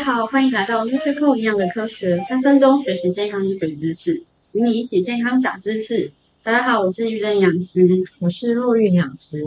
[0.00, 4.14] 大家好，欢迎来到 NutriCore 营养的科学，三分钟学习健康医学知识，
[4.54, 6.10] 与你一起健康长知识。
[6.42, 7.86] 大家好，我是玉珍营养师，
[8.18, 9.42] 我是若玉营养师。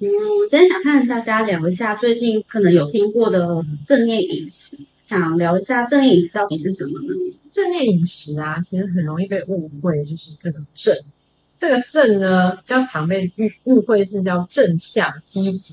[0.00, 4.76] 嗯，我今天想和大家聊一下最近可能有听过的正念饮食，
[5.08, 7.14] 想聊一下正念饮食到底是什么呢？
[7.50, 10.94] 正念饮食啊，其实很容易被误会，就是这个正，
[11.58, 15.72] 这个正呢，比较常被误误会是叫正向积极。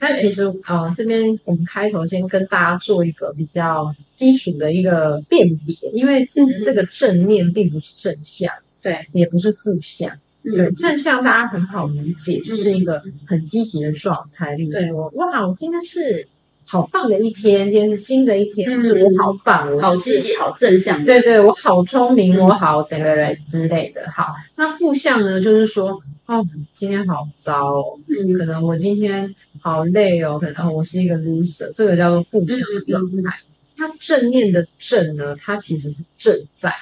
[0.00, 8.50] 但其实，呃，这边我们开头先跟大家做一个比较基础的一个辨别，因为其实这个正念并不是正向，
[8.82, 10.10] 对，也不是负向，
[10.42, 16.26] 对，嗯、正向大家很好理解，就是一个很积极的状态，例如说，哇，我今天是。
[16.70, 21.04] 好棒的一天，今天是新的一天，嗯、我好棒，我好积极，好正向。
[21.04, 24.08] 对对，我好聪明，嗯、我好整个人之类的。
[24.08, 25.40] 好，那负向呢？
[25.40, 26.40] 就是说，哦，
[26.72, 33.36] 今天好糟哦，嗯，可能我今天好累哦，可能、哦、我是一个 loser，这个叫做负向的状态。
[33.76, 36.72] 它、嗯、正念的正呢，它其实是正在。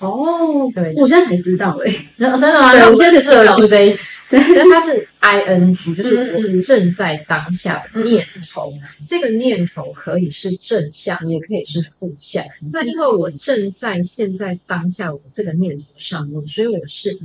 [0.00, 2.72] 哦，对，我现在才知道哎、欸， 真的吗？
[2.72, 8.72] 对，我现在是录这一集， 因为它是 I N G，就是我正在当下的念头。
[9.06, 12.44] 这个念头可以是正向，也可以是负向。
[12.62, 17.16] 嗯、那因为我正在现在当下我这个念头上面，所以我是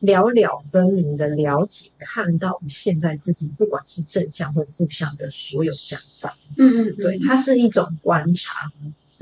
[0.00, 6.36] 了了分明的了解，看到我现在自己不管是正向或负向的所有想法。
[6.58, 8.70] 嗯嗯，对，它是一种观察。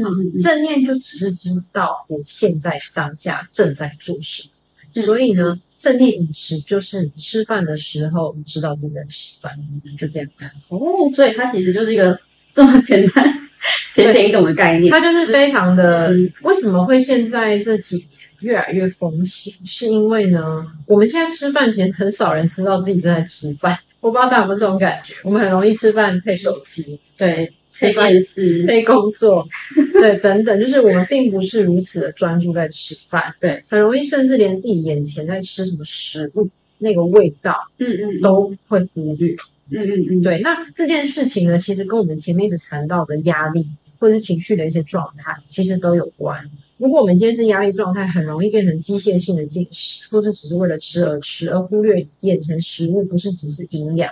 [0.00, 4.50] 嗯，正念就只是知道我现在当下正在做什么，
[4.94, 9.52] 嗯、所以呢，正念饮食就是吃饭的时候你知道自己在吃饭，
[9.98, 10.48] 就这样看。
[10.68, 10.78] 哦，
[11.16, 12.16] 所以它其实就是一个
[12.52, 13.48] 这么简单、
[13.92, 14.88] 浅显易懂的概念。
[14.88, 18.06] 它就是非常的，嗯、为什么会现在这几年
[18.42, 19.52] 越来越风行？
[19.66, 23.76] 是因为呢，我们现在吃饭前很少人知道自己正在吃饭。
[23.98, 27.52] 我不知道大家有没有这种感觉，我们很容易吃饭配手机，对。
[27.70, 29.46] 吃饭是非工作，
[30.00, 36.48] 对，等等，就是我们并不是如此的专注在吃饭，对，很容易甚至连自己眼前在吃什么食物
[36.78, 39.34] 那个味道，嗯嗯，都会忽略，
[39.70, 40.40] 嗯嗯嗯，对。
[40.40, 43.66] 那这件事情呢，其实跟我们前面一直谈到的压力
[43.98, 46.42] 或者是情绪的一些状态，其实都有关。
[46.78, 54.08] 如果我们今天是压力状态，很容易变成机械性的进食，或是只是为了吃而吃，而忽略眼前食物不是只是营养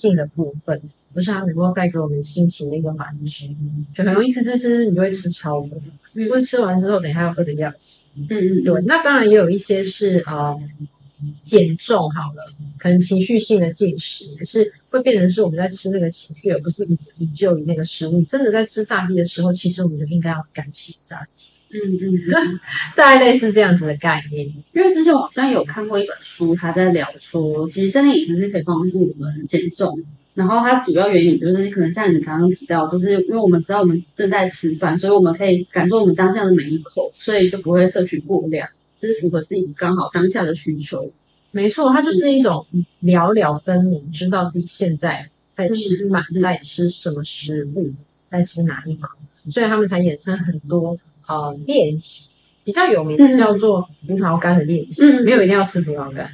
[0.00, 0.80] 性的部分。
[1.14, 3.46] 不是它能够带给我们心情的一个满足，
[3.94, 5.80] 就很容易吃吃吃，你就会吃超多，
[6.14, 8.08] 嗯，或者吃完之后，等一下要饿的要死。
[8.18, 8.82] 嗯嗯，对。
[8.86, 10.54] 那当然也有一些是呃
[11.42, 18.20] 减重好了，可能情绪性的进食也是会变成是我们在吃那个情绪，而不是以以就于那个食物。
[18.22, 21.50] 真的在吃炸鸡的时候，其实我们就应该要感谢炸鸡。
[21.72, 22.60] 嗯嗯，嗯
[22.94, 24.46] 大概类似这样子的概念。
[24.72, 29.98] 因为之前我好像有看过一本书，他在聊说，其实真的饮食是可以帮助我们减重。
[30.34, 38.68] 然后它主要原因就是可能像你刚刚提到，就是因为我们知道我们正在吃饭，所以我们可以感受我们当下的每一口，所以就不会摄取过量，
[38.98, 41.08] 这是符合自己刚好当下的需求。
[41.52, 42.66] 没错，它就是一种
[43.00, 47.92] 了了分明，知道自己现在在吃饭，嗯、在吃什么食物，
[48.28, 49.08] 在吃哪一口，
[49.52, 52.32] 所以他们才衍生很多呃练习。
[52.64, 56.28] 比较有名的叫做葡萄干的练习，嗯、没有一定要吃葡萄干。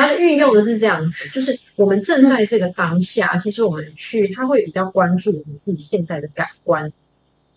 [0.00, 6.90] 它运用的是这样子，就是我们正在这个当下，其实我们去，它会比较关注我们自己现在的感官，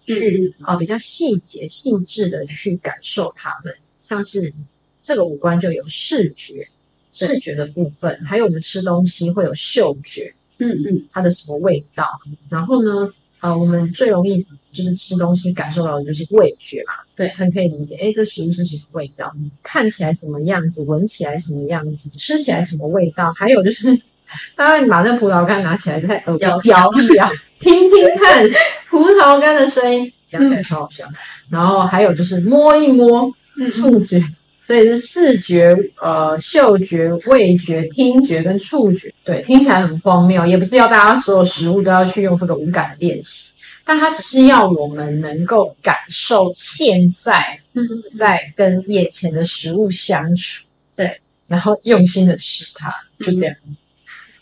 [0.06, 3.74] 去啊、呃、比较细节细致的去感受它们。
[4.04, 4.54] 像是
[5.02, 6.68] 这个五官就有视觉，
[7.12, 12.08] 视觉的部分，还有我们吃东西会有嗅觉，嗯嗯，它的什么味道，
[12.50, 13.14] 然后呢？
[13.40, 17.96] 啊、呃，我们最容易就是吃东西感受到的就是味觉嘛，对，很可以理解。
[17.96, 19.32] 哎，这食物是什么味道？
[19.62, 20.84] 看起来什么样子？
[20.84, 22.10] 闻起来什么样子？
[22.18, 23.32] 吃起来什么味道？
[23.34, 23.96] 还有就是，
[24.56, 27.30] 大概你把那葡萄干拿起来，在耳摇摇一摇，
[27.60, 28.46] 听听看
[28.90, 31.06] 葡萄干的声音， 讲起来超好笑。
[31.08, 31.16] 嗯、
[31.50, 33.32] 然后还有就是摸一摸，
[33.72, 34.18] 触觉。
[34.18, 34.36] 嗯
[34.66, 43.52] 所以是视觉、呃、嗅觉、味觉、听觉跟触觉，对，听起来很荒谬，也不是要大家所有食物都要去用这个五感的练习，
[43.86, 47.60] 但它只是要我们能够感受现在
[48.14, 50.66] 在跟眼前的食物相处，
[50.96, 53.56] 对，然后用心的吃它，就这样。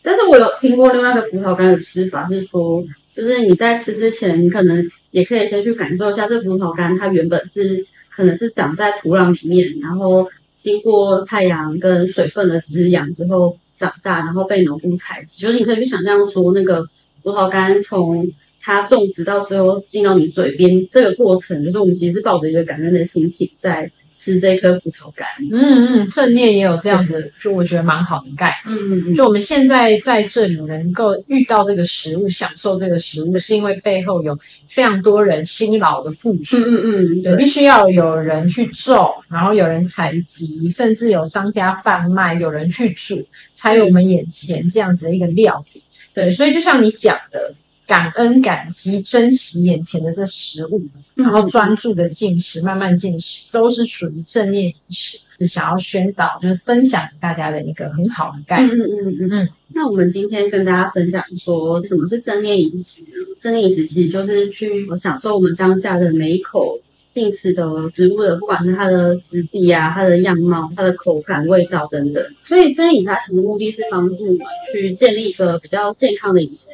[0.02, 2.84] 但是我有听过另外一个葡萄干的吃法，是说，
[3.16, 7.86] 就是你在吃之前，你可能也可以先去感受一下这葡萄干，它原本是。
[8.14, 10.30] 可能是长在土壤里面，然后
[10.60, 15.40] 经过太阳跟水分的滋养之后长大，然后被农夫采集。
[15.42, 16.86] 就是你可以去想象说，那个
[17.24, 18.30] 葡萄干从
[18.62, 25.26] 它种植到最后进到你嘴边这个过程，就是我们其实是抱着一个感恩的心情在吃这颗葡萄干。
[25.52, 28.78] 嗯嗯，正念也有这样子，就我觉得蛮好的概念。
[28.78, 34.38] 嗯嗯嗯，就我们现在在这里能够遇到这个食物，享受这个食物，是因为背后有
[34.68, 36.58] 非常多人辛劳的付出。
[36.58, 43.26] 嗯嗯嗯，对，必须要有人去种，然后有人采集，甚至有商家贩卖，有人去煮，
[43.56, 45.82] 才有我们眼前这样子的一个料理。
[46.14, 47.56] 对，所以就像你讲的。
[47.92, 50.82] 感恩、感激、珍惜眼前的这食物，
[51.14, 55.20] 然后专注的进食，慢慢进食，都是属于正念饮食。
[55.42, 58.78] 是想要宣导，就是分享给大家的一个很好的概念。
[58.78, 59.50] 嗯嗯嗯嗯。
[59.74, 63.02] 那我们今天跟大家分享说，什么是正念饮食？
[63.42, 66.80] 正念饮食其实就是去享受我们当下的每一口
[67.14, 72.24] 进食的植物的，不管是它的质地啊、它的样貌、它的口感、味道等等。
[72.48, 76.70] 所以正念饮食它其实目的是帮助我们去建立一个比较健康的饮食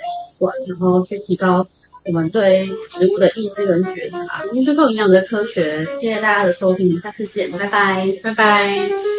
[0.67, 1.65] 然后去提高
[2.05, 4.43] 我们对食物的意识跟觉察。
[4.49, 9.16] 我们最后营养的科学，谢谢大家的收听，下次见，拜拜，拜拜。